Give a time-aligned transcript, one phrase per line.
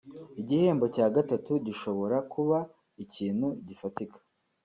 [0.41, 2.57] Igihembo cya gatatu gishobora kuba
[3.03, 4.19] ikintu gifatika